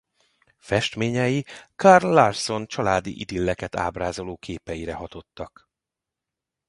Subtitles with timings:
[0.57, 1.45] Festményei
[1.75, 5.69] Carl Larsson családi idilleket ábrázoló képeire hatottak.